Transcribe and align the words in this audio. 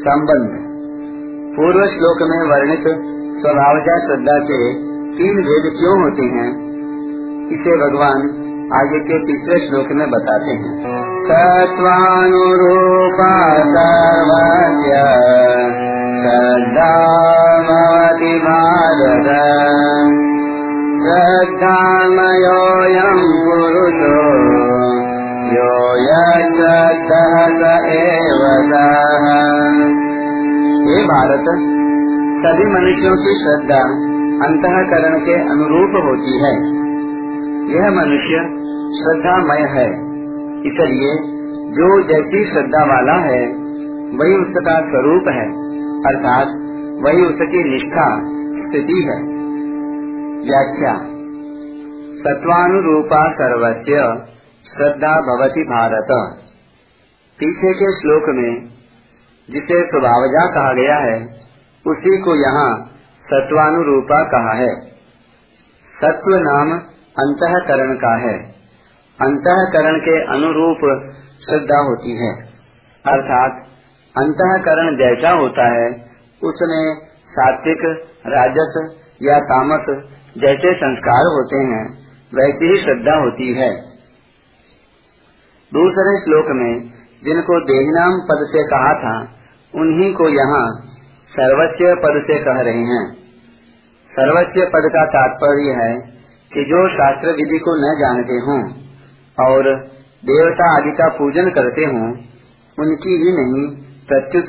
संबंध। 0.00 0.50
पूर्व 1.56 1.86
श्लोक 1.86 2.22
में 2.22 2.50
वर्णित 2.50 2.84
स्वभावजा 3.40 3.98
श्रद्धा 3.98 4.44
के 4.44 4.74
तीन 5.18 5.48
भेद 5.48 5.78
क्यों 5.78 6.02
होते 6.02 6.26
हैं, 6.26 6.48
इसे 7.50 7.76
भगवान 7.76 8.40
आगे 8.74 9.00
के 9.00 9.18
तीसरे 9.18 9.58
श्लोक 9.58 9.92
में 9.92 10.10
बताते 10.10 10.52
हैं। 10.52 10.94
तत्वानुरूपा 11.24 13.40
भारत 18.44 19.26
श्रद्धामयोऽयं 21.02 23.44
पुरुषो 23.44 24.89
यो 25.50 25.92
भारत, 31.06 31.44
सभी 32.44 32.64
मनुष्यों 32.64 33.16
की 33.16 33.38
श्रद्धा 33.44 33.80
अंतकरण 34.46 35.18
के 35.18 35.34
अनुरूप 35.34 36.04
होती 36.04 36.38
है। 36.38 36.54
यह 37.74 37.90
मनुष्य 37.90 38.60
श्रद्धामय 38.98 39.60
है। 39.60 39.90
इसलिए 40.60 41.14
जो 41.70 42.02
जैसी 42.02 42.44
श्रद्धा 42.44 42.84
वाला 42.84 43.12
है, 43.12 43.46
वही 44.18 44.34
उसका 44.34 44.80
स्वरूप 44.80 45.28
है, 45.28 45.46
अर्थात 46.02 46.46
वही 47.04 47.26
उसकी 47.26 47.70
निष्ठा 47.70 48.16
स्थिति 48.68 49.02
है। 49.02 49.40
व्याख्या। 50.44 50.94
सत्वानुरूपा 52.20 53.32
सर्वस्य 53.32 54.29
श्रद्धा 54.70 55.20
भवती 55.20 55.62
भारत। 55.62 56.06
पीछे 57.38 57.74
के 57.74 58.00
श्लोक 58.00 58.22
में, 58.28 58.68
जिसे 59.50 59.88
स्वभावजा 59.88 60.54
कहा 60.54 60.72
गया 60.72 60.96
है, 60.96 61.22
उसी 61.86 62.22
को 62.22 62.34
यहाँ 62.34 62.90
सत्वानुरूपा 63.24 64.24
कहा 64.24 64.56
है। 64.58 64.80
सत्व 66.02 66.30
नाम 66.30 66.78
अंतकरण 67.18 67.94
का 67.94 68.16
है। 68.16 68.38
अंतकरण 69.22 69.98
के 69.98 70.22
अनुरूप 70.22 71.12
श्रद्धा 71.44 71.78
होती 71.78 72.16
है। 72.16 72.42
अर्थात, 73.06 73.66
अंतकरण 74.18 74.96
जैसा 74.96 75.36
होता 75.36 75.74
है, 75.74 75.86
उसमें 76.44 76.96
सात्विक, 77.26 78.06
राजस 78.26 78.98
या 79.22 79.38
तामस 79.38 79.84
जैसे 80.38 80.74
संस्कार 80.74 81.24
होते 81.24 81.56
हैं, 81.56 81.98
वैसी 82.34 82.72
ही 82.72 82.82
श्रद्धा 82.82 83.16
होती 83.16 83.52
है। 83.52 83.89
दूसरे 85.72 86.12
श्लोक 86.20 86.46
में 86.50 86.90
जिनको 87.24 87.60
देहनाम 87.60 88.14
पद 88.20 88.46
से 88.52 88.62
कहा 88.64 88.94
था, 88.94 89.28
उन्हीं 89.74 90.14
को 90.14 90.28
यहाँ 90.28 90.64
सर्वस्व 91.30 91.94
पद 91.94 92.22
से 92.22 92.38
कह 92.44 92.60
रहे 92.60 92.84
हैं। 92.84 93.12
सर्वस्व 94.10 94.64
पद 94.64 94.88
का 94.94 95.04
तात्पर्य 95.04 95.72
है 95.72 95.92
कि 96.52 96.64
जो 96.64 96.88
शास्त्र 96.88 97.28
विधि 97.28 97.58
को 97.58 97.74
न 97.76 98.00
जानते 98.00 98.32
हों 98.32 98.62
और 99.46 99.68
देवता 100.24 100.78
आदि 100.78 100.90
का 100.90 101.08
पूजन 101.08 101.50
करते 101.50 101.84
हों, 101.84 102.10
उनकी 102.78 103.14
ही 103.16 103.36
नहीं, 103.36 103.84
प्रत्युत 104.08 104.46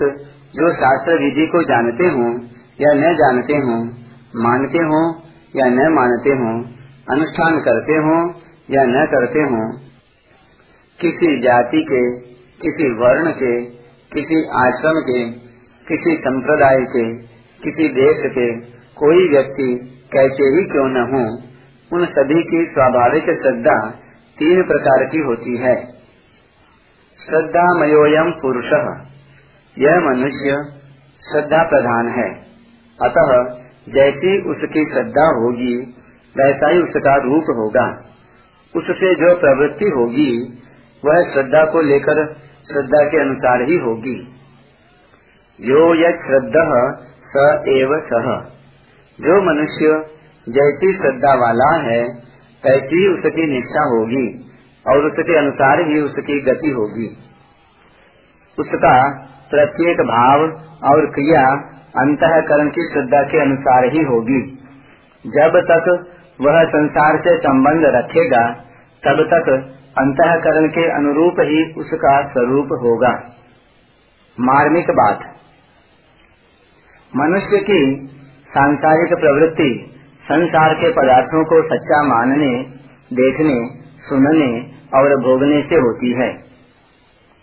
जो 0.56 0.74
शास्त्र 0.74 1.14
विधि 1.24 1.48
को 1.48 1.64
जानते 1.64 2.08
हों 2.08 2.32
या 2.82 2.94
न 2.94 3.14
जानते 3.14 3.54
हों, 3.54 3.80
मानते 4.36 4.78
हों 4.78 5.06
या 5.56 5.66
न 5.66 5.94
मानते 5.94 6.30
हों, 6.30 6.64
अनुष्ठान 7.10 7.60
करते 7.60 7.94
हों 7.94 8.20
या 8.70 8.84
न 8.84 9.06
करते 9.06 9.40
हों 9.40 9.91
किसी 11.02 11.42
जाति 11.42 11.82
के, 11.84 12.20
किसी 12.62 12.84
वर्ण 12.84 13.32
के, 13.32 13.66
किसी 14.14 14.50
आश्रम 14.50 15.02
के, 15.02 15.30
किसी 15.88 16.18
संप्रदाय 16.18 16.82
के, 16.82 17.18
किसी 17.64 17.90
देश 17.90 18.22
के 18.26 18.60
कोई 18.96 19.30
व्यक्ति 19.30 19.98
कैसे 20.14 20.44
ही 20.44 20.64
क्यों 20.64 20.90
न 20.90 20.98
हो, 20.98 21.42
उन 21.98 22.06
सभी 22.06 22.44
की 22.44 22.66
स्वाभाविक 22.72 23.24
श्रद्धा 23.24 23.90
तीन 24.40 24.64
प्रकार 24.64 25.06
की 25.06 25.18
होती 25.18 25.58
है। 25.58 25.86
श्रद्धा 27.30 27.80
मयोयम 27.80 28.32
पुरुष। 28.32 28.66
यह 29.78 30.00
मनुष्य 30.00 30.56
श्रद्धा 31.32 31.64
प्रधान 31.64 32.10
है। 32.10 32.42
अतः 33.02 33.44
जैसी 33.94 34.52
उसकी 34.52 34.84
श्रद्धा 34.84 35.26
होगी, 35.26 35.78
वैसा 36.38 36.70
ही 36.70 36.82
उसका 36.82 37.16
रूप 37.16 37.44
होगा। 37.44 38.06
उससे 38.76 39.16
जो 39.16 39.36
प्रवृत्ति 39.36 39.86
होगी 39.86 40.58
वह 41.06 41.34
श्रद्धा 41.34 41.64
को 41.66 41.82
लेकर 41.82 42.34
श्रद्धा 42.72 43.04
के 43.04 43.22
अनुसार 43.22 43.62
ही 43.62 43.78
होगी। 43.78 44.16
यो 45.60 45.96
यद्धा 45.96 47.02
स 47.26 47.64
एव 47.68 48.00
सह 48.02 48.32
जो 49.20 49.42
मनुष्य 49.42 50.06
जैसी 50.50 50.94
श्रद्धा 50.94 51.34
वाला 51.34 51.78
है, 51.78 52.08
तैसी 52.64 53.14
उसकी 53.14 53.48
निष्ठा 53.54 53.84
होगी 53.84 54.52
और 54.88 55.06
उसके 55.06 55.38
अनुसार 55.38 55.82
ही 55.82 56.00
उसकी 56.00 56.42
गति 56.42 56.70
होगी। 56.70 57.18
उसका 58.60 59.10
प्रत्येक 59.50 59.98
भाव 59.98 60.40
और 60.92 61.12
क्रिया 61.12 61.44
अंतकरण 61.98 62.70
की 62.70 62.90
श्रद्धा 62.94 63.22
के 63.22 63.42
अनुसार 63.42 63.86
ही 63.86 64.04
होगी। 64.04 64.42
जब 65.26 65.52
तक 65.72 66.08
वह 66.42 66.64
संसार 66.64 67.20
से 67.20 67.38
संबंध 67.38 67.82
रखेगा, 67.86 68.50
तब 69.04 69.24
तक 69.34 69.78
अंतकरण 70.00 70.68
के 70.68 70.92
अनुरूप 70.92 71.36
ही 71.40 71.74
उसका 71.74 72.24
स्वरूप 72.24 72.66
होगा। 72.66 73.38
मार्मिक 74.40 74.92
बात। 74.92 75.20
मनुष्य 77.16 77.58
की 77.58 78.10
सांसारिक 78.50 79.20
प्रवृत्ति, 79.20 80.00
संसार 80.24 80.74
के 80.74 80.92
पदार्थों 80.92 81.46
को 81.46 81.68
सच्चा 81.68 82.04
मानने, 82.04 82.56
देखने, 83.14 83.84
सुनने 84.00 84.72
और 84.98 85.24
भोगने 85.24 85.62
से 85.70 85.76
होती 85.76 86.22
है। 86.22 86.34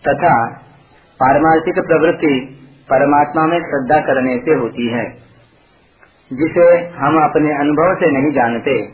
तथा 0.07 0.47
पारमार्थिक 1.19 1.73
प्रवृत्ति 1.73 2.55
परमात्मा 2.89 3.47
में 3.47 3.59
श्रद्धा 3.59 3.99
करने 3.99 4.37
से 4.37 4.51
होती 4.51 4.93
है। 4.93 5.29
जिसे 6.33 6.85
हम 6.97 7.29
अपने 7.29 7.51
अनुभव 7.51 7.95
से 7.95 8.11
नहीं 8.11 8.31
जानते, 8.31 8.87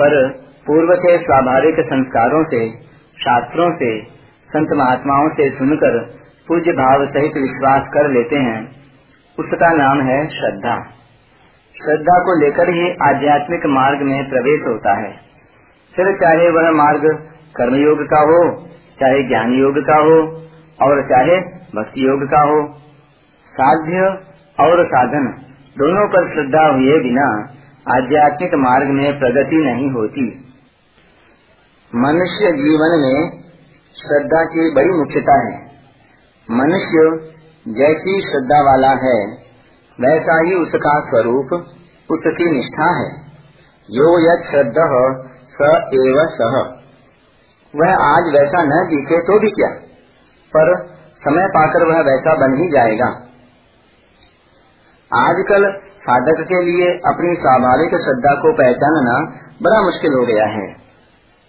पर 0.00 0.28
पूर्व 0.66 0.94
के 0.94 1.18
स्वाभाविक 1.18 1.74
संस्कारों 1.80 2.44
से 2.44 2.91
शास्त्रों 3.18 3.76
से, 3.76 4.02
संत 4.48 4.68
महात्माओं 4.76 5.28
से 5.28 5.50
सुनकर 5.50 5.98
पूज्य 6.48 6.72
भाव 6.72 7.06
सहित 7.06 7.32
विश्वास 7.36 7.82
कर 7.94 8.08
लेते 8.08 8.36
हैं। 8.36 8.66
उसका 9.38 9.72
नाम 9.72 10.00
है 10.00 10.26
श्रद्धा। 10.26 10.82
श्रद्धा 11.84 12.18
को 12.18 12.40
लेकर 12.40 12.68
ही 12.68 12.94
आध्यात्मिक 13.02 13.66
मार्ग 13.66 14.02
में 14.02 14.30
प्रवेश 14.30 14.60
होता 14.68 15.00
है। 15.00 15.12
फिर 15.96 16.16
चाहे 16.16 16.50
वह 16.50 16.70
मार्ग 16.70 17.02
कर्मयोग 17.56 18.02
का 18.02 18.20
हो, 18.20 18.68
चाहे 19.00 19.28
ज्ञान 19.28 19.52
योग 19.52 19.74
का 19.76 19.96
हो, 19.96 20.42
और 20.82 21.02
चाहे 21.02 21.40
भक्ति 21.76 22.06
योग 22.06 22.30
का 22.30 22.40
हो, 22.40 22.74
साध्य 23.48 24.00
और 24.60 24.86
साधन 24.86 25.34
दोनों 25.78 26.08
पर 26.08 26.34
श्रद्धा 26.34 26.66
हुए 26.66 27.00
बिना 27.00 27.52
आध्यात्मिक 27.96 28.50
मार्ग 28.54 28.88
में 28.88 29.18
प्रगति 29.18 29.56
नहीं 29.56 29.90
होती। 29.90 30.51
मनुष्य 31.96 32.52
जीवन 32.52 33.00
में 33.00 33.42
श्रद्धा 33.94 34.44
की 34.44 34.74
बड़ी 34.74 34.92
मुख्यता 34.92 35.48
है। 35.48 35.70
मनुष्य 36.50 37.20
जैसी 37.68 38.20
श्रद्धा 38.20 38.62
वाला 38.62 38.90
है, 38.90 39.26
वैसा 40.00 40.40
ही 40.40 40.54
उसका 40.54 41.00
स्वरूप, 41.00 41.54
उसकी 42.10 42.52
निष्ठा 42.52 42.98
है। 42.98 43.22
यो 43.90 44.18
यद 44.20 44.44
श्रद्धा 44.50 45.22
स 45.28 45.80
एव 45.94 46.28
सह 46.28 46.82
वह 47.76 47.94
आज 47.94 48.34
वैसा 48.34 48.62
न 48.62 48.86
दिखे 48.90 49.18
तो 49.18 49.40
भी 49.40 49.50
क्या? 49.50 49.68
पर 50.56 50.86
समय 51.24 51.46
पाकर 51.46 51.84
वह 51.84 52.00
वैसा 52.00 52.34
बन 52.34 52.62
ही 52.62 52.70
जाएगा। 52.70 53.06
आजकल 55.14 55.70
साधक 55.80 56.46
के 56.48 56.62
लिए 56.62 56.86
अपनी 56.86 57.34
स्वाभाविक 57.34 57.90
श्रद्धा 57.90 58.34
को 58.34 58.52
पहचानना 58.52 59.32
बड़ा 59.62 59.80
मुश्किल 59.80 60.12
हो 60.12 60.26
गया 60.26 60.46
है। 60.46 60.81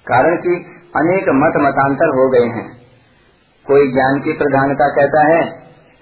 कारण 0.07 0.35
कि 0.35 0.53
अनेक 0.95 1.25
मत 1.29 1.53
मतांतर 1.57 2.05
हो 2.05 2.29
गए 2.29 2.45
हैं। 2.45 2.77
कोई 3.67 3.91
ज्ञान 3.91 4.19
की 4.19 4.33
प्रधानता 4.33 4.87
कहता 4.87 5.21
है, 5.27 5.43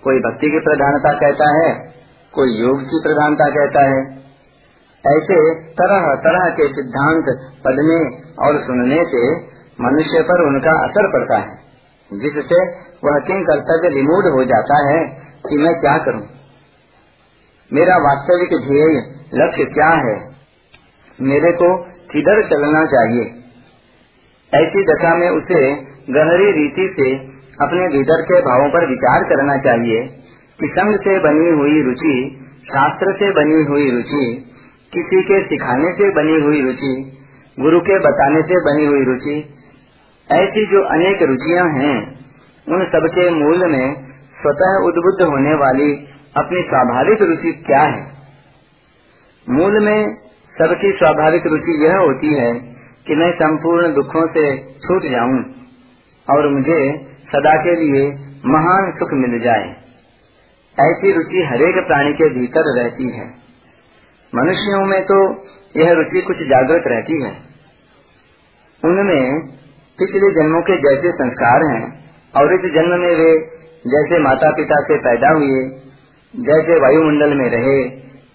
कोई 0.03 0.19
भक्ति 0.19 0.47
की 0.47 0.59
प्रधानता 0.59 1.13
कहता 1.13 1.49
है, 1.57 1.93
कोई 2.33 2.51
योग 2.59 2.81
की 2.81 2.99
प्रधानता 3.03 3.49
कहता 3.49 3.81
है। 3.81 4.21
ऐसे 5.07 5.63
तरह 5.63 6.15
तरह 6.15 6.49
के 6.49 6.67
सिद्धांत 6.67 7.25
पढ़ने 7.65 8.21
और 8.47 8.59
सुनने 8.59 9.05
से 9.05 9.35
मनुष्य 9.81 10.21
पर 10.21 10.47
उनका 10.47 10.71
असर 10.71 11.11
पड़ता 11.13 11.37
है, 11.37 11.57
जिससे 12.13 12.65
वह 13.03 13.19
किन 13.27 13.43
कर्तव्य 13.43 13.89
रिमूव 13.89 14.33
हो 14.33 14.43
जाता 14.43 14.89
है 14.89 15.05
कि 15.49 15.57
मैं 15.57 15.79
क्या 15.79 15.97
करूँ? 15.97 16.27
मेरा 17.73 17.95
वास्तविक 17.97 18.49
ध्येय 18.49 19.15
लक्ष्य 19.33 19.65
क्या 19.65 19.89
है? 19.89 20.31
मेरे 21.21 21.51
को 21.51 21.77
किधर 21.83 22.49
चलना 22.49 22.85
चाहिए? 22.85 23.40
ऐसी 24.53 24.83
दशा 24.83 25.15
में 25.15 25.29
उसे 25.29 25.61
गहरी 26.09 26.51
रीति 26.51 26.95
से 26.99 27.11
अपने 27.65 27.87
भीतर 27.87 28.21
के 28.21 28.41
भावों 28.41 28.69
पर 28.69 28.89
विचार 28.89 29.23
करना 29.23 29.57
चाहिए 29.57 30.01
कि 30.59 30.67
संग 30.67 30.95
से 30.95 31.19
बनी 31.19 31.49
हुई 31.49 31.83
रुचि, 31.83 32.39
शास्त्र 32.63 33.13
से 33.19 33.31
बनी 33.31 33.63
हुई 33.63 33.91
रुचि, 33.91 34.51
किसी 34.93 35.21
के 35.23 35.39
सिखाने 35.39 35.93
से 35.93 36.09
बनी 36.09 36.41
हुई 36.41 36.61
रुचि, 36.61 37.19
गुरु 37.59 37.79
के 37.79 37.99
बताने 37.99 38.41
से 38.41 38.55
बनी 38.65 38.85
हुई 38.85 39.03
रुचि, 39.03 39.53
ऐसी 40.31 40.65
जो 40.71 40.81
अनेक 40.81 41.21
रुचियाँ 41.21 41.65
हैं, 41.69 42.19
उन 42.69 42.85
सबके 42.85 43.29
मूल 43.29 43.71
में 43.71 43.93
स्वतः 44.41 44.87
उद्बुद्ध 44.87 45.21
होने 45.21 45.53
वाली 45.53 45.93
अपनी 46.37 46.61
स्वाभाविक 46.61 47.21
रुचि 47.21 47.63
क्या 47.67 47.81
है? 47.81 48.11
मूल 49.49 49.83
में 49.83 50.15
सबकी 50.61 50.91
स्वाभाविक 50.91 51.47
रुचि 51.47 51.85
यह 51.85 51.97
होती 51.97 52.27
है 52.27 52.80
कि 53.11 53.15
मैं 53.15 53.31
संपूर्ण 53.31 53.93
दुखों 53.93 54.27
से 54.27 54.57
छूट 54.57 55.03
जाऊँ 55.03 55.45
और 56.29 56.47
मुझे 56.47 57.05
सदा 57.33 57.63
के 57.63 57.75
लिए 57.75 58.03
महान 58.45 58.91
सुख 58.91 59.09
मिल 59.13 59.39
जाए। 59.39 59.65
ऐसी 60.77 61.11
रुचि 61.11 61.41
हरेक 61.51 61.87
प्राणी 61.87 62.13
के 62.13 62.29
भीतर 62.29 62.83
रहती 62.83 63.09
है। 63.09 63.25
मनुष्यों 64.35 64.85
में 64.85 65.03
तो 65.03 65.43
यह 65.77 65.91
रुचि 65.93 66.21
कुछ 66.21 66.37
जागृत 66.37 66.83
रहती 66.87 67.21
है। 67.23 67.31
उनमें 68.83 69.47
पिछले 69.99 70.31
जन्मों 70.31 70.61
के 70.61 70.77
जैसे 70.81 71.11
संस्कार 71.11 71.65
हैं 71.71 72.11
और 72.35 72.53
इस 72.53 72.73
जन्म 72.73 72.99
में 72.99 73.15
वे 73.15 73.39
जैसे 73.87 74.19
माता 74.19 74.51
पिता 74.51 74.81
से 74.81 74.97
पैदा 74.97 75.33
हुए, 75.33 75.69
जैसे 76.35 76.79
वायुमंडल 76.79 77.33
में 77.33 77.49
रहे, 77.49 77.89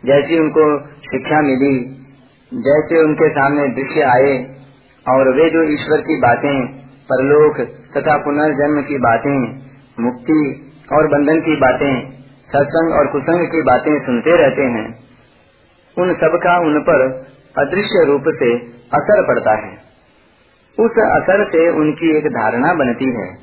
जैसी 0.04 0.38
उनको 0.38 0.86
शिक्षा 0.86 1.42
मिली, 1.42 1.96
जैसे 2.54 2.98
उनके 3.04 3.28
सामने 3.28 3.68
दृश्य 3.68 4.00
आए 4.00 4.55
और 5.08 5.36
वे 5.36 5.50
जो 5.50 5.62
ईश्वर 5.62 6.00
की 6.00 6.20
बातें, 6.20 6.66
परलोक 7.12 7.56
तथा 7.96 8.16
पुनर्जन्म 8.16 8.82
की 8.82 8.98
बातें, 8.98 9.56
मुक्ति 10.00 10.72
और 10.92 11.06
बंधन 11.06 11.40
की 11.40 11.56
बातें, 11.56 12.10
सत्संग 12.48 12.92
और 12.92 13.12
कुसंग 13.12 13.46
की 13.46 13.62
बातें 13.62 13.98
सुनते 13.98 14.36
रहते 14.36 14.62
हैं, 14.62 14.94
उन 15.98 16.14
सब 16.14 16.40
का 16.42 16.58
उन 16.58 16.80
पर 16.80 17.26
अदृश्य 17.58 18.04
रूप 18.04 18.24
से 18.26 18.58
असर 18.94 19.26
पड़ता 19.26 19.66
है। 19.66 19.72
उस 20.78 20.90
असर 20.90 21.44
से 21.44 21.68
उनकी 21.68 22.16
एक 22.16 22.26
धारणा 22.26 22.74
बनती 22.74 23.04
है। 23.04 23.36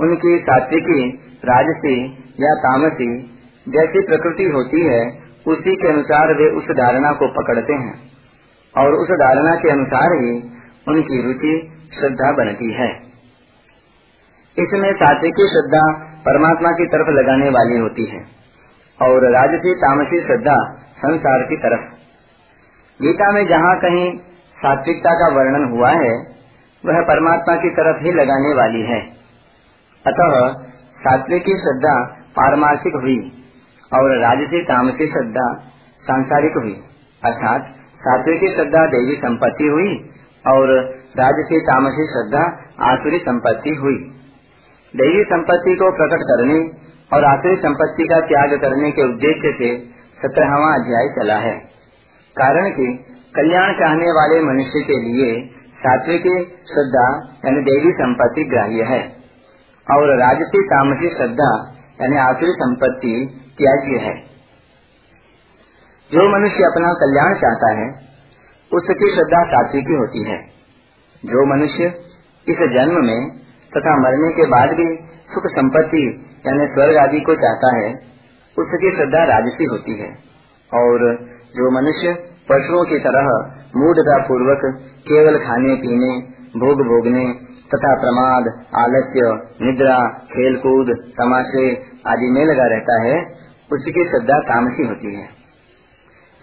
उनकी 0.00 0.38
सात्विकी, 0.38 1.10
राजसी 1.44 2.04
या 2.40 2.54
तामसी 2.54 3.22
जैसी 3.68 4.00
प्रकृति 4.00 4.44
होती 4.44 4.80
है, 4.80 5.18
उसी 5.46 5.76
के 5.76 5.88
अनुसार 5.88 6.26
वे 6.26 6.56
उस 6.56 6.64
धारणा 6.64 7.12
को 7.12 7.28
पकड़ते 7.28 7.72
हैं। 7.72 8.00
और 8.78 8.92
उस 8.92 9.08
धारणा 9.10 9.54
के 9.54 9.70
अनुसार 9.70 10.12
ही 10.12 10.53
उनकी 10.88 11.22
रुचि 11.22 11.72
श्रद्धा 11.94 12.32
बनती 12.32 12.72
है। 12.72 13.14
इसमें 14.58 14.92
सात्विकी 14.92 15.48
श्रद्धा 15.48 15.92
परमात्मा 16.18 16.70
की 16.70 16.86
तरफ़ 16.86 17.10
लगाने 17.10 17.48
वाली 17.48 17.78
होती 17.78 18.04
है 18.04 18.26
और 19.02 19.32
राजसी 19.32 19.74
तामसी 19.74 20.20
श्रद्धा 20.20 20.56
संसार 20.96 21.42
की 21.42 21.56
तरफ़। 21.56 21.94
गीता 23.02 23.32
में 23.32 23.46
जहाँ 23.46 23.76
कहीं 23.76 24.18
सात्विकता 24.56 25.10
का 25.10 25.34
वर्णन 25.34 25.64
हुआ 25.64 25.90
है, 25.90 26.18
वह 26.84 27.00
परमात्मा 27.00 27.56
की 27.56 27.70
तरफ़ 27.70 28.04
ही 28.04 28.12
लगाने 28.12 28.54
वाली 28.54 28.82
है। 28.82 29.00
अतः 30.06 30.52
सात्विकी 30.98 31.52
श्रद्धा 31.52 32.04
पारमार्थिक 32.36 32.92
हुई 32.94 33.44
और 33.92 34.18
राजसी 34.18 34.62
तामसी 34.62 35.06
श्रद्धा 35.06 35.70
सांसारिक 36.00 36.52
हुई। 36.56 36.76
अर्थात 37.24 37.74
सात्विकी 38.00 38.48
श्रद्धा 38.48 38.86
देवी 38.86 39.16
संपत्ति 39.16 39.64
हुई 39.64 40.10
और 40.46 40.70
राजसी 41.18 41.60
तामसी 41.60 42.06
श्रद्धा, 42.06 42.42
आसुरी 42.80 43.18
संपत्ति 43.18 43.70
हुई। 43.70 43.94
दैवी 44.96 45.24
संपत्ति 45.24 45.74
को 45.74 45.92
प्रकट 45.96 46.22
करने 46.22 46.70
और 47.12 47.24
आसुरी 47.24 47.56
संपत्ति 47.56 48.04
का 48.04 48.20
त्याग 48.20 48.60
करने 48.60 48.90
के 48.90 49.02
उद्देश्य 49.02 49.52
से 49.58 49.78
सत्रहवा 50.22 50.74
अध्याय 50.74 51.08
चला 51.08 51.34
है। 51.34 51.54
कारण 52.36 52.70
कि 52.70 53.04
कल्याण 53.36 53.72
चाहने 53.72 54.10
वाले 54.12 54.40
मनुष्य 54.40 54.80
के 54.80 55.00
लिए 55.00 55.50
सात्विक 55.78 56.22
श्रद्धा 56.68 57.34
यानी 57.44 57.60
देवी 57.60 57.92
संपत्ति 57.92 58.44
ग्राह्य 58.44 58.82
है 58.82 59.16
और 59.90 60.18
राजसी 60.18 60.62
तामसी 60.62 61.08
श्रद्धा 61.08 61.76
यानी 62.02 62.16
आसुरी 62.16 62.52
संपत्ति 62.52 63.40
त्याज्य 63.58 63.98
है। 63.98 64.14
जो 66.12 66.28
मनुष्य 66.28 66.64
अपना 66.64 66.92
कल्याण 66.92 67.34
चाहता 67.34 67.74
है 67.74 68.03
उसकी 68.74 69.14
श्रद्धा 69.14 69.44
सात्विकी 69.44 69.94
होती 69.94 70.24
है। 70.24 70.42
जो 71.24 71.46
मनुष्य 71.46 71.84
इस 72.48 72.58
जन्म 72.58 73.04
में 73.06 73.30
तथा 73.76 73.96
मरने 73.96 74.32
के 74.32 74.46
बाद 74.46 74.70
भी 74.70 74.96
सुख 75.34 75.42
संपत्ति 75.46 76.30
यानी 76.46 76.66
स्वर्ग 76.66 76.96
आदि 76.96 77.20
को 77.20 77.34
चाहता 77.34 77.76
है, 77.76 77.94
उसकी 78.58 78.96
श्रद्धा 78.96 79.24
राजसी 79.24 79.64
होती 79.64 79.92
है। 79.92 80.08
और 80.74 81.24
जो 81.56 81.70
मनुष्य 81.70 82.12
पशुओं 82.48 82.84
की 82.84 82.98
तरह 82.98 83.26
मूढ़ता 83.76 84.18
पूर्वक 84.28 84.60
केवल 85.08 85.38
खाने, 85.38 85.74
पीने, 85.74 86.20
भोग 86.60 86.86
भोगने 86.86 87.34
तथा 87.74 87.94
प्रमाद, 87.94 88.64
आलस्य, 88.74 89.20
निद्रा, 89.62 90.08
खेलकूद, 90.08 90.86
तमाशे 90.90 91.74
आदि 92.06 92.26
में 92.26 92.44
लगा 92.44 92.66
रहता 92.66 93.02
है, 93.02 93.20
उसकी 93.72 94.04
श्रद्धा 94.04 94.38
तामसी 94.38 94.86
होती 94.86 95.14
है। 95.14 95.43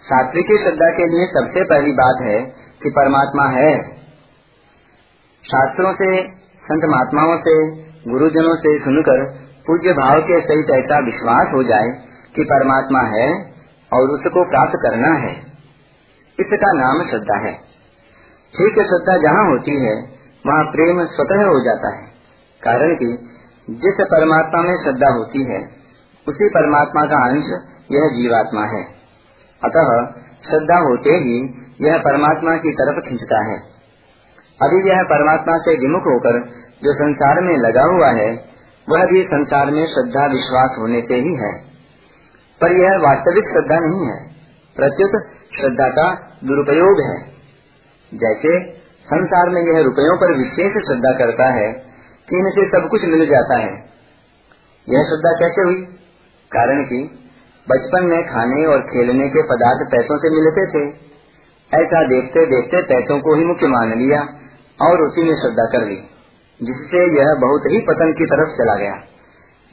सात्विकी 0.02 0.58
श्रद्धा 0.58 0.90
के 0.90 1.06
लिए 1.06 1.26
सबसे 1.26 1.64
पहली 1.64 1.92
बात 1.92 2.22
है 2.22 2.40
कि 2.82 2.90
परमात्मा 2.90 3.44
है। 3.44 3.96
शास्त्रों 5.44 5.92
से, 5.94 6.28
संत 6.64 6.84
महात्माओं 6.84 7.38
से, 7.38 7.82
गुरुजनों 8.10 8.56
से 8.56 8.78
सुनकर 8.78 9.32
पूज्य 9.66 9.92
भाव 9.92 10.20
के 10.20 10.40
सहित 10.40 10.70
ऐसा 10.70 10.98
विश्वास 10.98 11.54
हो 11.54 11.62
जाए 11.62 12.00
कि 12.36 12.44
परमात्मा 12.44 13.00
है 13.00 13.52
और 13.92 14.08
उसको 14.08 14.50
प्राप्त 14.50 14.72
करना 14.82 15.12
है। 15.12 15.32
इसका 16.40 16.72
नाम 16.72 17.10
श्रद्धा 17.10 17.38
है। 17.38 17.52
ठीक 18.56 18.74
श्रद्धा 18.74 19.16
जहाँ 19.16 19.50
होती 19.50 19.84
है, 19.84 19.94
वहाँ 20.46 20.64
प्रेम 20.64 21.06
स्वतः 21.06 21.44
हो 21.44 21.64
जाता 21.64 21.96
है। 21.96 22.06
कारण 22.62 22.94
कि 22.94 23.28
जिस 23.70 23.94
परमात्मा 24.00 24.62
में 24.62 24.84
श्रद्धा 24.84 25.08
होती 25.08 25.44
है, 25.44 25.60
उसी 26.28 26.48
परमात्मा 26.48 27.04
का 27.04 27.28
अंश 27.28 27.44
यह 27.92 28.08
जीवात्मा 28.16 28.64
है। 28.64 29.01
अतः 29.64 30.06
श्रद्धा 30.50 30.78
होते 30.78 31.10
ही 31.10 31.62
यह 31.80 31.98
परमात्मा 31.98 32.56
की 32.56 32.72
तरफ़ 32.72 33.08
खींचता 33.08 33.50
है। 33.50 33.58
अभी 34.62 34.90
यह 34.90 35.02
परमात्मा 35.02 35.58
से 35.58 35.78
विमुख 35.78 36.00
होकर 36.00 36.40
जो 36.82 36.94
संसार 36.94 37.40
में 37.40 37.56
लगा 37.56 37.82
हुआ 37.82 38.10
है, 38.10 38.44
वह 38.88 39.06
भी 39.06 39.22
संसार 39.22 39.70
में 39.70 39.86
श्रद्धा 39.86 40.26
विश्वास 40.26 40.76
होने 40.78 41.00
से 41.00 41.14
ही 41.14 41.36
है। 41.36 41.58
पर 42.60 42.72
यह 42.72 42.96
वास्तविक 42.96 43.44
श्रद्धा 43.44 43.78
नहीं 43.78 44.06
है, 44.06 44.32
प्रत्युत 44.76 45.22
श्रद्धा 45.60 45.88
का 45.88 46.38
दुरुपयोग 46.44 47.00
है। 47.00 47.32
जैसे 48.14 48.72
संसार 49.04 49.50
में 49.50 49.62
यह 49.62 49.82
रुपयों 49.82 50.16
पर 50.16 50.32
विशेष 50.32 50.72
श्रद्धा 50.72 51.18
करता 51.18 51.44
है 51.44 51.72
कि 52.28 52.38
इनसे 52.38 52.68
सब 52.68 52.88
कुछ 52.88 53.04
मिल 53.04 53.26
जाता 53.26 53.58
है। 53.58 53.74
यह 54.88 55.02
श्रद्धा 55.02 55.38
कैसे 55.38 55.62
हुई? 55.62 55.82
कारण 56.52 56.84
कि 56.84 57.21
बचपन 57.70 58.04
में 58.04 58.24
खाने 58.24 58.66
और 58.66 58.80
खेलने 58.80 59.28
के 59.28 59.42
पदार्थ 59.42 59.90
पैसों 59.90 60.18
से 60.18 60.30
मिलते 60.30 60.66
थे। 60.66 61.12
ऐसा 61.74 62.04
देखते 62.04 62.46
देखते 62.46 62.82
पैसों 62.82 63.20
को 63.20 63.34
ही 63.34 63.44
मुख्य 63.44 63.66
मान 63.66 63.92
लिया 63.92 64.20
और 64.86 65.02
उसी 65.02 65.22
में 65.22 65.34
श्रद्धा 65.34 65.64
कर 65.64 65.86
ली, 65.86 65.96
जिससे 66.62 67.18
यह 67.18 67.34
बहुत 67.40 67.62
ही 67.66 67.80
पतन 67.80 68.12
की 68.12 68.24
तरफ़ 68.24 68.48
चला 68.48 68.74
गया। 68.74 68.92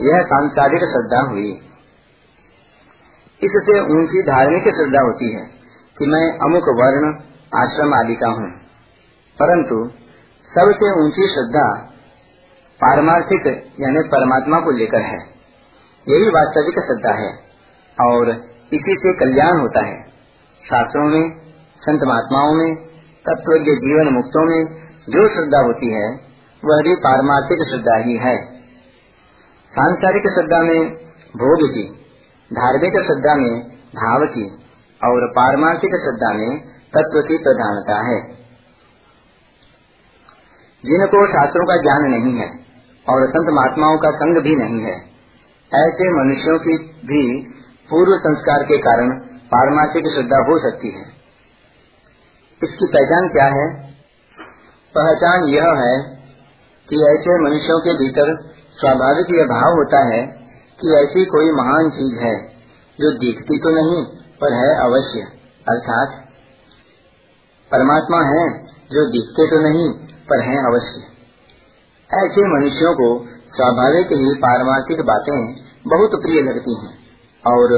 यह 0.01 0.21
सांसारिक 0.21 0.79
श्रद्धा 0.79 1.21
हुई। 1.29 1.51
इससे 3.43 3.79
ऊँची 3.79 4.21
धार्मिक 4.21 4.63
श्रद्धा 4.63 5.01
होती 5.01 5.33
है 5.33 5.45
कि 5.97 6.05
मैं 6.05 6.37
अमुक 6.37 6.63
वर्ण, 6.63 7.13
आश्रम 7.59 7.93
आदि 7.93 8.15
का 8.15 8.27
हूँ। 8.27 8.51
परंतु 9.39 9.91
सबसे 10.55 11.05
ऊँची 11.05 11.21
श्रद्धा 11.21 11.73
पारमार्थिक 12.81 13.47
यानी 13.79 13.99
परमात्मा 13.99 14.59
को 14.59 14.71
लेकर 14.71 15.01
है। 15.01 15.17
यही 16.07 16.29
वास्तविक 16.29 16.79
श्रद्धा 16.79 17.13
है। 17.13 17.48
और 18.01 18.29
इसी 18.73 18.93
से 18.93 19.13
कल्याण 19.13 19.59
होता 19.59 19.85
है। 19.85 20.03
शास्त्रों 20.69 21.05
में, 21.05 21.41
संत 21.77 22.03
महात्माओं 22.03 22.53
में 22.53 22.75
तत्व 23.25 23.51
के 23.51 23.75
जीवन 23.75 24.13
मुक्तों 24.13 24.45
में 24.45 24.65
जो 25.09 25.35
श्रद्धा 25.35 25.59
होती 25.59 25.93
है, 25.93 26.09
वह 26.65 26.81
भी 26.81 26.95
पारमार्थिक 26.95 27.57
श्रद्धा 27.69 27.97
ही 27.97 28.17
है। 28.17 28.45
सांसारिक 29.71 30.23
श्रद्धा 30.23 30.61
में 30.61 30.95
भोग 31.37 31.73
की, 31.73 31.83
धार्मिक 32.53 32.91
श्रद्धा 32.91 33.35
में 33.35 33.69
भाव 33.71 34.25
की 34.25 34.51
और 35.03 35.27
पारमार्थिक 35.27 35.91
श्रद्धा 35.95 36.33
में 36.33 36.59
तत्व 36.67 37.21
की 37.21 37.37
प्रधानता 37.37 38.07
है। 38.07 38.39
जिनको 40.85 41.27
शास्त्रों 41.27 41.65
का 41.65 41.77
ज्ञान 41.77 42.01
नहीं 42.01 42.39
है 42.39 42.49
और 43.09 43.29
संत 43.29 43.49
महात्माओं 43.49 43.97
का 43.97 44.11
संग 44.11 44.43
भी 44.43 44.55
नहीं 44.55 44.83
है, 44.83 44.95
ऐसे 45.75 46.23
मनुष्यों 46.23 46.59
की 46.59 46.77
भी 46.77 47.53
पूर्व 47.89 48.17
संस्कार 48.17 48.63
के 48.63 48.77
कारण 48.77 49.11
पारमार्थिक 49.25 50.03
श्रद्धा 50.05 50.37
हो 50.37 50.59
सकती 50.59 50.91
है। 50.91 51.01
इसकी 52.63 52.85
पहचान 52.85 53.27
क्या 53.27 53.45
है? 53.45 53.89
पहचान 54.97 55.43
यह 55.43 55.63
है 55.63 56.19
कि 56.89 56.95
ऐसे 56.95 57.43
मनुष्यों 57.43 57.79
के 57.79 57.93
भीतर 57.93 58.53
स्वाभाविक 58.75 59.25
यह 59.29 59.45
भाव 59.45 59.73
होता 59.73 60.15
है 60.15 60.27
कि 60.81 60.93
ऐसी 60.93 61.25
कोई 61.25 61.51
महान 61.51 61.89
चीज़ 61.89 62.19
है 62.19 62.49
जो 62.99 63.11
दिखती 63.11 63.59
तो 63.59 63.69
नहीं, 63.69 64.05
पर 64.41 64.53
है 64.53 64.75
अवश्य। 64.75 65.19
अर्थात, 65.69 66.25
परमात्मा 67.71 68.21
है 68.21 68.65
जो 68.65 69.11
दिखते 69.11 69.47
तो 69.47 69.69
नहीं, 69.69 69.89
पर 69.99 70.43
है 70.43 70.65
अवश्य। 70.65 71.01
ऐसे 72.17 72.59
मनुष्यों 72.59 72.93
को 72.93 73.25
स्वाभाविक 73.55 74.05
ही 74.05 74.33
पारमार्थिक 74.33 75.01
बातें 75.01 75.55
बहुत 75.87 76.09
प्रिय 76.21 76.41
लगती 76.41 76.73
हैं। 76.73 77.08
और 77.43 77.73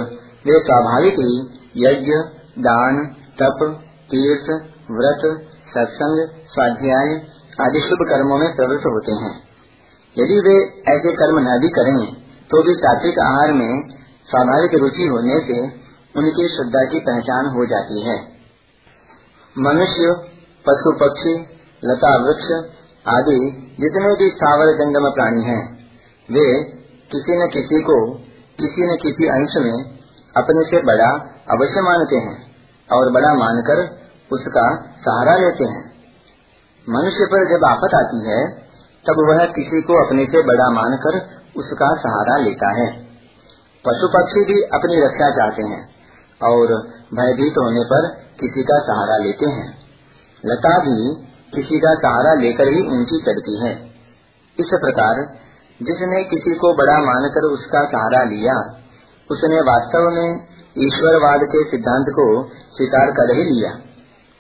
वे 0.45 0.59
स्वाभाविक 0.61 1.19
ही 1.19 1.33
यज्ञ 1.77 2.13
दान 2.61 2.97
तप 3.39 3.59
तीर्थ 4.09 4.49
व्रत 4.91 5.25
सत्संग 5.69 6.21
स्वाध्याय 6.47 7.13
आदि 7.59 7.81
शुभ 7.81 8.01
कर्मों 8.09 8.37
में 8.37 8.47
प्रवृत्त 8.55 8.87
होते 8.87 9.13
हैं। 9.17 9.33
यदि 10.15 10.39
वे 10.39 10.55
ऐसे 10.91 11.13
कर्म 11.15 11.39
न 11.41 11.59
भी 11.59 11.69
करें 11.71 11.99
तो 12.49 12.61
भी 12.63 12.73
सात्विक 12.75 13.19
आहार 13.19 13.53
में 13.53 13.71
स्वाभाविक 14.29 14.73
रुचि 14.75 15.07
होने 15.07 15.37
से 15.45 15.59
उनकी 16.15 16.47
श्रद्धा 16.49 16.83
की 16.85 16.99
पहचान 17.01 17.49
हो 17.49 17.65
जाती 17.65 18.01
है। 18.01 18.15
मनुष्य 19.55 20.15
पशु 20.65 20.91
पक्षी 20.97 21.35
लता 21.83 22.11
वृक्ष 22.17 22.49
आदि 23.05 23.37
जितने 23.79 24.09
भी 24.15 24.29
स्थावर 24.29 24.73
जंगम 24.75 25.07
प्राणी 25.11 25.43
हैं, 25.43 25.61
वे 26.29 26.43
किसी 27.11 27.37
न 27.37 27.47
किसी 27.49 27.79
को 27.83 27.97
किसी 28.59 28.93
न 28.93 28.95
किसी 28.95 29.27
अंश 29.27 29.51
में 29.57 29.99
अपने 30.37 30.63
से 30.65 30.85
बड़ा 30.85 31.09
अवश्य 31.49 31.81
मानते 31.81 32.15
हैं 32.15 32.55
और 32.91 33.11
बड़ा 33.11 33.33
मानकर 33.33 33.81
उसका 34.31 34.75
सहारा 34.75 35.35
लेते 35.35 35.63
हैं। 35.63 35.91
मनुष्य 36.89 37.25
पर 37.25 37.57
जब 37.57 37.65
आफत 37.65 37.95
आती 37.95 38.29
है, 38.29 38.49
तब 39.07 39.29
वह 39.29 39.45
किसी 39.45 39.81
को 39.81 40.05
अपने 40.05 40.25
से 40.25 40.43
बड़ा 40.47 40.69
मानकर 40.69 41.17
उसका 41.57 41.95
सहारा 41.95 42.37
लेता 42.37 42.79
है। 42.79 42.91
पशु 43.85 44.07
पक्षी 44.07 44.45
भी 44.45 44.61
अपनी 44.61 45.05
रक्षा 45.05 45.29
चाहते 45.29 45.63
हैं 45.63 45.89
और 46.43 46.67
भयभीत 47.13 47.53
होने 47.57 47.83
पर 47.83 48.07
किसी 48.39 48.63
का 48.63 48.79
सहारा 48.79 49.17
लेते 49.17 49.45
हैं। 49.45 49.77
लता 50.45 50.79
भी 50.79 51.25
किसी 51.55 51.79
का 51.79 51.93
सहारा 51.93 52.33
लेकर 52.33 52.63
ही 52.63 52.81
ऊँची 52.87 53.21
चढ़ती 53.21 53.65
है। 53.65 53.73
इस 54.59 54.69
प्रकार 54.73 55.37
जिसने 55.81 56.23
किसी 56.23 56.55
को 56.55 56.73
बड़ा 56.73 56.97
मानकर 57.01 57.45
उसका 57.45 57.83
सहारा 57.85 58.23
लिया, 58.23 58.55
उसने 59.29 59.61
वास्तव 59.61 60.09
में 60.09 60.47
ईश्वरवाद 60.77 61.39
के 61.43 61.63
सिद्धांत 61.63 62.05
को 62.09 62.25
स्वीकार 62.71 63.11
कर 63.11 63.35
ही 63.35 63.43
लिया। 63.43 63.71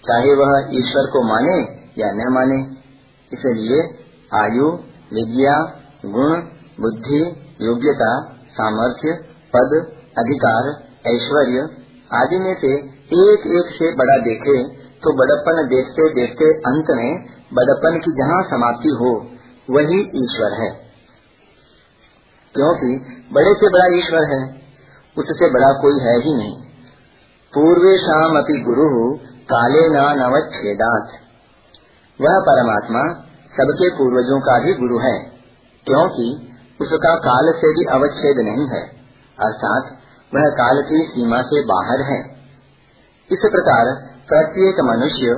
चाहे 0.03 0.33
वह 0.33 0.69
ईश्वर 0.73 1.09
को 1.11 1.23
माने 1.23 1.55
या 1.97 2.11
न 2.11 2.27
माने, 2.33 2.59
इसलिए 3.31 3.81
आयु, 4.33 4.67
विद्या, 5.13 5.55
गुण, 6.05 6.41
बुद्धि, 6.81 7.21
योग्यता, 7.61 8.11
सामर्थ्य, 8.53 9.13
पद, 9.53 9.75
अधिकार, 10.17 10.69
ऐश्वर्य 11.07 11.67
आदि 12.13 12.39
में 12.39 12.53
से 12.61 12.71
एक 13.15 13.45
एक 13.47 13.73
से 13.73 13.95
बड़ा 13.95 14.17
देखे 14.17 14.63
तो 15.03 15.13
बड़प्पन 15.13 15.67
देखते 15.67 16.09
देखते 16.13 16.53
अंत 16.67 16.85
में 16.89 17.25
बड़प्पन 17.53 17.99
की 17.99 18.11
जहाँ 18.11 18.41
समाप्ति 18.43 18.89
हो, 18.89 19.11
वही 19.69 19.99
ईश्वर 20.23 20.53
है। 20.61 20.69
क्योंकि 22.55 22.89
बड़े 23.33 23.53
से 23.53 23.69
बड़ा 23.69 23.85
ईश्वर 23.97 24.23
है, 24.25 24.41
उससे 25.17 25.49
बड़ा 25.53 25.71
कोई 25.81 25.99
है 25.99 26.15
ही 26.19 26.33
नहीं। 26.37 26.55
पूर्वे 27.53 27.97
शाम 27.97 28.37
अपनी 28.37 28.59
गुरु 28.63 28.87
काले 29.49 29.83
नवच्छेदात। 29.89 31.15
वह 32.19 32.37
परमात्मा 32.41 33.03
सबके 33.53 33.89
पूर्वजों 33.89 34.39
का 34.39 34.57
भी 34.59 34.73
गुरु 34.73 34.99
है, 34.99 35.17
क्योंकि 35.87 36.27
उसका 36.79 37.15
काल 37.21 37.51
से 37.55 37.71
भी 37.73 37.85
अवच्छेद 37.91 38.39
नहीं 38.39 38.67
है, 38.67 38.83
अर्थात 39.37 39.89
वह 40.31 40.49
काल 40.57 40.81
की 40.81 41.01
सीमा 41.05 41.41
से 41.41 41.61
बाहर 41.65 42.01
है। 42.01 42.19
इस 43.29 43.43
प्रकार 43.51 43.89
प्रत्येक 44.29 44.79
मनुष्य 44.85 45.33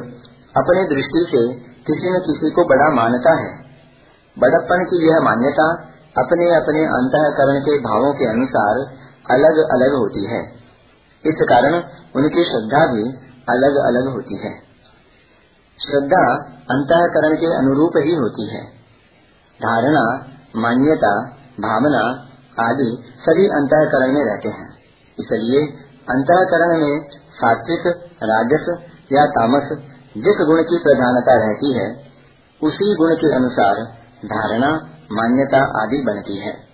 अपने 0.56 0.84
दृष्टि 0.88 1.26
से 1.30 1.42
किसी 1.88 2.12
न 2.12 2.20
किसी 2.20 2.50
को 2.52 2.66
बड़ा 2.66 2.90
मानता 2.96 3.34
है। 3.40 3.52
बड़प्पन 4.38 4.84
की 4.84 5.00
यह 5.08 5.20
मान्यता 5.20 5.66
अपने 6.18 6.56
अपने 6.56 6.80
अंतकरण 6.80 7.60
के 7.60 7.80
भावों 7.80 8.14
के 8.14 8.26
अनुसार 8.26 8.78
अलग 9.32 9.58
अलग 9.72 9.94
होती 9.94 10.26
है। 10.26 10.44
इस 11.26 11.46
कारण 11.50 11.74
उनकी 12.16 12.44
श्रद्धा 12.44 12.94
भी 12.94 13.04
अलग 13.50 13.76
अलग 13.76 14.14
होती 14.14 14.36
है। 14.36 14.60
श्रद्धा 15.82 16.34
अंतकरण 16.72 17.36
के 17.36 17.58
अनुरूप 17.58 17.92
ही 17.98 18.16
होती 18.16 18.50
है। 18.50 18.64
धारणा, 19.62 20.28
मान्यता, 20.56 21.26
भावना 21.60 22.28
आदि 22.70 23.04
सभी 23.20 23.48
अंतकरण 23.48 24.14
में 24.14 24.26
रहते 24.26 24.50
हैं। 24.50 24.74
इसलिए 25.20 25.62
अंतकरण 26.10 26.82
में 26.82 27.10
सात्विक, 27.10 27.88
राजस 28.24 28.84
या 29.12 29.26
तामस 29.26 29.64
जिस 30.18 30.46
गुण 30.46 30.64
की 30.64 30.78
प्रधानता 30.78 31.48
रहती 31.48 31.74
है, 31.74 31.96
उसी 32.64 32.96
गुण 32.96 33.16
के 33.16 33.36
अनुसार 33.36 33.76
धारणा 34.26 34.93
मान्यता 35.12 35.84
आदि 35.84 35.98
बनती 35.98 36.38
है। 36.38 36.74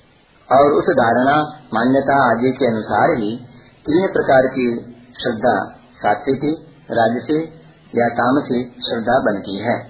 और 0.51 0.71
उस 0.71 0.83
धारणा 0.83 1.62
मान्यता 1.74 2.31
आदि 2.31 2.51
के 2.51 2.65
अनुसार 2.65 3.09
ही 3.09 3.36
तीन 3.79 4.07
प्रकार 4.07 4.41
की 4.41 4.75
श्रद्धा, 5.21 5.75
सात्विकी, 5.95 6.51
राजसी 6.91 7.43
या 7.95 8.07
तामसी 8.07 8.63
श्रद्धा 8.63 9.19
बनती 9.19 9.57
है। 9.57 9.83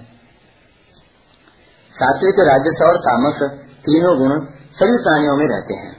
सात्विक, 1.90 2.34
राजस 2.38 2.82
और 2.82 2.96
तामस 2.96 3.50
तीनों 3.60 4.18
गुण 4.18 4.40
सभी 4.50 4.96
प्राणियों 4.96 5.36
में 5.36 5.46
रहते 5.46 5.74
हैं। 5.74 5.96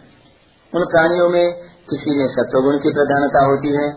उन 0.75 0.85
प्राणियों 0.85 1.29
में 1.29 1.53
किसी 1.89 2.17
में 2.17 2.27
सत्वगुण 2.27 2.77
की 2.77 2.89
प्रधानता 2.89 3.45
होती 3.45 3.77
है, 3.77 3.89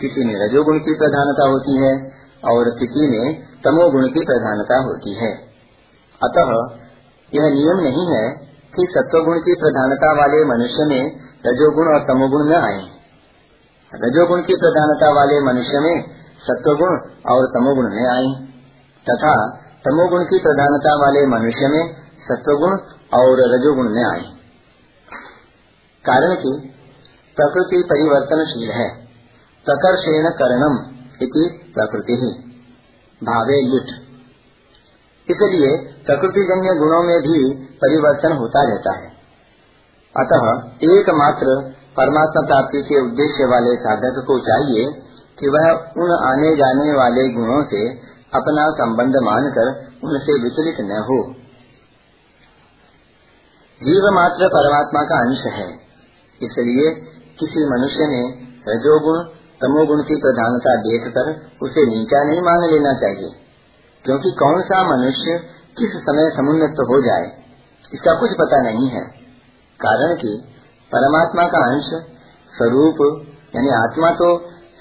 किसी 0.00 0.24
में 0.24 0.34
रजोगुण 0.34 0.78
की 0.78 0.94
प्रधानता 0.94 1.48
होती 1.48 1.76
है, 1.76 2.18
और 2.44 2.64
किसी 2.70 3.10
में 3.10 3.42
तमोगुण 3.64 4.08
की 4.08 4.20
प्रधानता 4.20 4.76
होती 4.76 5.14
है। 5.14 5.32
अतः 6.22 6.78
यह 7.34 7.42
नियम 7.42 7.76
नहीं 7.76 8.16
है 8.16 8.30
कि 8.76 8.86
सत्वगुण 8.90 9.38
की 9.38 9.54
प्रधानता 9.54 10.12
वाले 10.12 10.44
मनुष्य 10.44 10.84
में 10.84 11.16
रजोगुण 11.46 11.94
और 11.94 12.00
तमोगुण 12.00 12.48
न 12.48 12.52
आए। 12.52 12.88
रजोगुण 13.94 14.42
की 14.42 14.54
प्रधानता 14.54 15.12
वाले 15.12 15.40
मनुष्य 15.40 15.80
में 15.80 16.02
सत्वगुण 16.42 16.98
और 17.32 17.46
तमोगुण 17.46 17.86
न 17.86 18.06
आए। 18.06 18.48
तथा 19.10 19.60
तमोगुण 19.86 20.24
की 20.24 20.38
प्रधानता 20.38 20.96
वाले 20.96 21.26
मनुष्य 21.26 21.68
में 21.68 21.96
सत्वगुण 22.28 22.76
और 23.18 23.54
रजोगुण 23.54 23.88
में 23.88 24.04
आए। 24.04 24.24
कारण 26.04 26.34
कि 26.34 26.74
प्रकृति 27.36 27.82
परिवर्तनशील 27.82 28.70
है। 28.70 29.06
प्रकर्षेण 29.64 30.30
करणम 30.30 30.94
इति 31.22 31.72
प्रकृति। 31.74 32.12
ही 32.12 32.48
भावे 33.24 33.66
युट 33.66 34.07
इसलिए 35.30 35.76
प्रकृति 36.06 36.40
जन्य 36.40 36.78
गुणों 36.78 37.02
में 37.02 37.20
भी 37.20 37.54
परिवर्तन 37.54 38.32
होता 38.32 38.62
रहता 38.68 38.92
है। 38.92 39.18
अतः 40.16 40.62
एकमात्र 40.98 41.74
परमात्मा 41.96 42.46
प्राप्ति 42.46 42.82
के 42.82 43.06
उद्देश्य 43.06 43.44
वाले 43.44 43.76
साधक 43.76 44.24
को 44.26 44.38
चाहिए 44.38 45.02
कि 45.38 45.48
वह 45.48 45.70
उन 45.96 46.24
आने 46.24 46.56
जाने 46.56 46.94
वाले 46.94 47.28
गुणों 47.28 47.64
से 47.64 47.90
अपना 48.34 48.70
संबंध 48.70 49.12
मानकर 49.22 49.92
उनसे 50.04 50.42
विचलित 50.42 50.76
न 50.80 51.02
हो। 51.02 51.34
जीव 53.82 54.14
मात्र 54.14 54.48
परमात्मा 54.48 55.02
का 55.02 55.28
अंश 55.28 55.38
है। 55.38 55.74
इसलिए 56.42 56.90
किसी 57.38 57.70
मनुष्य 57.70 57.98
ने 57.98 58.48
रजोगुण, 58.68 59.24
तमोगुण 59.62 60.02
की 60.02 60.14
प्रधानता 60.14 60.74
देखकर 60.74 61.56
उसे 61.62 61.86
नीचा 61.86 62.24
नहीं 62.24 62.40
मान 62.40 62.70
लेना 62.70 62.92
चाहिए। 62.92 63.47
क्योंकि 64.08 64.30
कौन 64.30 64.62
सा 64.62 64.76
मनुष्य 64.82 65.32
किस 65.78 65.96
समय 66.02 66.30
समुन्नत 66.36 66.78
हो 66.90 67.00
जाए, 67.02 67.24
इसका 67.94 68.14
कुछ 68.14 68.30
पता 68.30 68.60
नहीं 68.60 68.88
है। 68.88 69.02
कारण 69.80 70.14
कि 70.14 70.30
परमात्मा 70.92 71.42
का 71.42 71.58
अंश 71.66 71.90
स्वरूप, 72.54 73.02
यानी 73.56 73.68
आत्मा 73.68 74.10
तो 74.10 74.30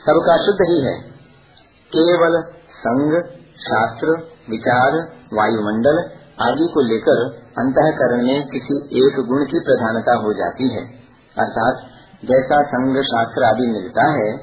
सबका 0.05 0.37
शुद्ध 0.37 0.69
ही 0.69 0.79
है। 0.81 0.95
केवल 1.91 2.39
संग, 2.77 3.19
शास्त्र, 3.57 4.15
विचार, 4.49 4.97
वायुमंडल 5.33 6.01
आदि 6.41 6.71
को 6.73 6.81
लेकर 6.81 7.25
अंतकरण 7.57 8.25
में 8.27 8.47
किसी 8.47 8.81
एक 9.07 9.21
गुण 9.27 9.45
की 9.45 9.59
प्रधानता 9.59 10.15
हो 10.15 10.33
जाती 10.33 10.73
है। 10.73 10.87
अर्थात 11.37 11.85
जैसा 12.25 12.63
संग, 12.63 13.03
शास्त्र 13.03 13.43
आदि 13.43 13.71
मिलता 13.71 14.09
है, 14.11 14.33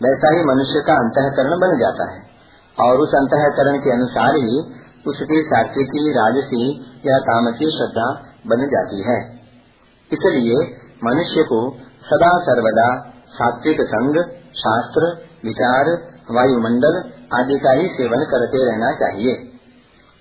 वैसा 0.00 0.36
ही 0.36 0.44
मनुष्य 0.44 0.80
का 0.80 0.94
अंतकरण 0.94 1.60
बन 1.60 1.78
जाता 1.78 2.12
है। 2.12 2.33
और 2.78 2.96
उस 2.96 3.14
अंतकरण 3.14 3.78
के 3.78 3.90
अनुसार 3.90 4.36
ही 4.36 4.62
उसकी 5.06 5.42
सात्विकी, 5.42 6.12
राजसी 6.12 6.62
या 7.06 7.18
तामसी 7.18 7.66
श्रद्धा 7.70 8.06
बन 8.46 8.66
जाती 8.66 9.02
है। 9.02 9.18
इसलिए 10.12 10.56
मनुष्य 11.04 11.42
को 11.42 11.58
सदा 12.06 12.30
सर्वदा 12.38 12.88
सात्विक 13.28 13.80
संग, 13.80 14.16
शास्त्र, 14.54 15.06
विचार, 15.44 15.90
वायुमंडल 16.30 16.98
आदि 17.34 17.58
का 17.58 17.72
ही 17.72 17.86
सेवन 17.86 18.24
करते 18.24 18.64
रहना 18.70 18.92
चाहिए। 18.92 19.32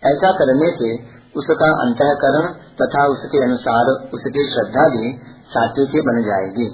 ऐसा 0.03 0.31
करने 0.31 0.71
से 0.71 0.89
उसका 1.35 1.69
अंतकरण 1.81 2.47
तथा 2.81 3.05
उसके 3.05 3.43
अनुसार 3.43 3.91
उसकी 4.13 4.43
श्रद्धा 4.51 4.87
भी 4.87 5.13
सात्विकी 5.49 6.01
बन 6.01 6.21
जाएगी, 6.23 6.67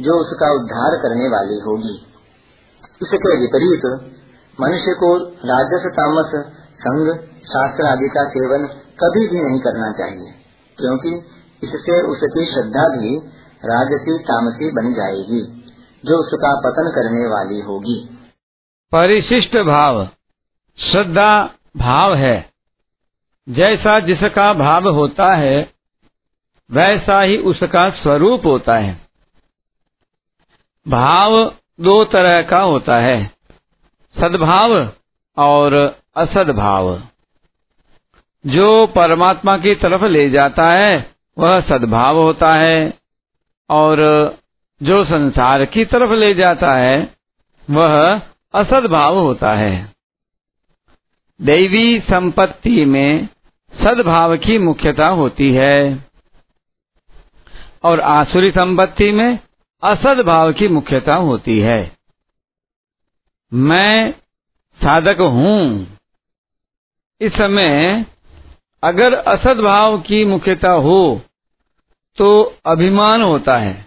जो 0.00 0.20
उसका 0.20 0.50
उद्धार 0.52 0.96
करने 1.02 1.28
वाली 1.28 1.58
होगी। 1.60 1.94
इसके 3.02 3.36
विपरीत 3.40 3.86
मनुष्य 4.60 4.94
को 4.94 5.16
राजस, 5.28 5.92
तामस, 5.92 6.52
संग, 6.74 7.18
शास्त्र 7.28 7.86
आदि 7.86 8.08
का 8.08 8.28
सेवन 8.28 8.66
कभी 9.04 9.28
भी 9.28 9.42
नहीं 9.42 9.60
करना 9.60 9.92
चाहिए, 9.92 10.34
क्योंकि 10.78 11.16
इससे 11.64 12.02
उसकी 12.02 12.44
श्रद्धा 12.44 12.88
भी 12.88 13.16
राजसी, 13.64 14.18
तामसी 14.18 14.70
बन 14.70 14.94
जाएगी, 14.94 15.62
जो 16.04 16.16
उसका 16.16 16.60
पतन 16.60 16.92
करने 16.94 17.26
वाली 17.26 17.60
होगी। 17.60 18.18
परिशिष्ट 18.92 19.56
भाव। 19.56 20.08
श्रद्धा 20.78 21.50
भाव 21.76 22.14
है। 22.14 22.50
जैसा 23.48 24.00
जिसका 24.00 24.52
भाव 24.52 24.88
होता 24.88 25.34
है, 25.34 25.72
वैसा 26.70 27.20
ही 27.20 27.36
उसका 27.36 27.90
स्वरूप 27.90 28.46
होता 28.46 28.76
है। 28.76 29.00
भाव 30.88 31.54
दो 31.80 32.04
तरह 32.04 32.42
का 32.42 32.60
होता 32.60 32.96
है। 32.96 33.30
सद्भाव 34.20 34.92
और 35.36 35.96
असद्भाव। 36.16 37.02
जो 38.46 38.86
परमात्मा 38.86 39.56
की 39.58 39.74
तरफ़ 39.74 40.04
ले 40.04 40.30
जाता 40.30 40.72
है, 40.72 41.14
वह 41.38 41.60
सद्भाव 41.60 42.16
होता 42.16 42.50
है 42.52 42.94
और 43.70 43.96
जो 44.82 45.04
संसार 45.04 45.64
की 45.64 45.84
तरफ़ 45.84 46.12
ले 46.12 46.34
जाता 46.34 46.72
है, 46.72 47.14
वह 47.70 48.20
असद्भाव 48.54 49.18
होता 49.18 49.54
है। 49.54 49.92
दैवी 51.42 52.00
संपत्ति 52.00 52.84
में 52.84 53.28
सद्भाव 53.74 54.36
की 54.36 54.58
मुख्यता 54.58 55.08
होती 55.08 55.52
है 55.54 56.04
और 57.84 58.00
आसुरी 58.00 58.50
संपत्ति 58.50 59.12
में 59.12 59.38
असद्भाव 59.82 60.52
की 60.52 60.68
मुख्यता 60.68 61.14
होती 61.14 61.60
है। 61.60 62.01
मैं 63.52 64.12
साधक 64.80 65.20
हूँ। 65.20 65.98
इस 67.20 67.32
समय 67.32 68.04
अगर 68.82 69.14
असद्भाव 69.14 69.98
की 70.00 70.24
मुख्यता 70.24 70.70
हो 70.70 71.22
तो 72.18 72.58
अभिमान 72.66 73.22
होता 73.22 73.56
है। 73.58 73.86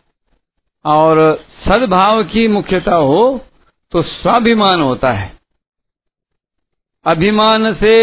और 0.85 1.45
सद्भाव 1.65 2.23
की 2.23 2.47
मुख्यता 2.47 2.95
हो 2.95 3.45
तो 3.91 4.01
स्वाभिमान 4.01 4.81
होता 4.81 5.11
है। 5.13 5.39
अभिमान 7.05 7.73
से 7.75 7.95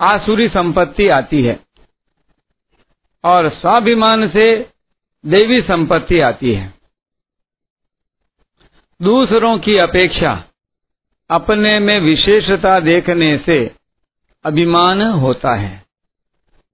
आसुरी 0.00 0.48
संपत्ति 0.48 1.08
आती 1.08 1.42
है। 1.42 1.60
और 3.24 3.48
स्वाभिमान 3.50 4.28
से 4.28 4.54
देवी 5.24 5.60
संपत्ति 5.62 6.20
आती 6.20 6.52
है। 6.54 6.72
दूसरों 9.00 9.58
की 9.58 9.76
अपेक्षा 9.78 10.44
अपने 11.30 11.78
में 11.78 11.98
विशेषता 12.00 12.78
देखने 12.80 13.36
से 13.38 13.58
अभिमान 14.44 15.02
होता 15.02 15.54
है 15.54 15.82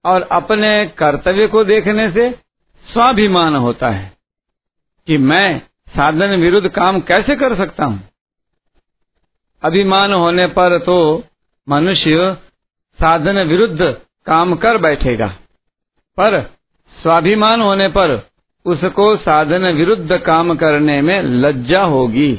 और 0.05 0.21
अपने 0.31 0.71
कर्तव्य 0.97 1.47
को 1.47 1.63
देखने 1.63 2.09
से 2.11 2.29
स्वाभिमान 2.85 3.55
होता 3.55 3.89
है 3.89 4.11
कि 5.07 5.17
मैं 5.17 5.59
साधन 5.87 6.35
विरुद्ध 6.35 6.67
काम 6.69 6.99
कैसे 7.01 7.35
कर 7.35 7.55
सकता 7.55 7.85
हूँ। 7.85 8.01
अभिमान 9.63 10.13
होने 10.13 10.47
पर 10.47 10.77
तो 10.79 10.97
मनुष्य 11.67 12.33
साधन 12.99 13.39
विरुद्ध 13.43 13.81
काम 14.27 14.55
कर 14.55 14.77
बैठेगा, 14.77 15.27
पर 16.17 16.41
स्वाभिमान 16.93 17.61
होने 17.61 17.87
पर 17.89 18.19
उसको 18.65 19.15
साधन 19.17 19.65
विरुद्ध 19.73 20.17
काम 20.17 20.55
करने 20.55 21.01
में 21.01 21.21
लज्जा 21.21 21.83
होगी। 21.85 22.31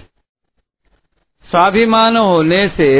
स्वाभिमान 1.51 2.17
होने 2.17 2.69
से 2.69 2.93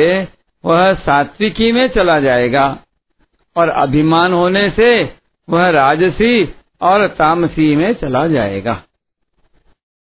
वह 0.65 0.93
सात्विकी 0.95 1.73
में 1.73 1.89
चला 1.89 2.21
जाएगा 2.21 2.79
और 3.57 3.69
अभिमान 3.69 4.33
होने 4.33 4.71
से 4.71 4.91
वह 5.49 5.69
राजसी 5.71 6.55
और 6.83 7.07
तामसी 7.09 7.77
में 7.77 7.93
चला 7.93 8.27
जाएगा। 8.27 8.83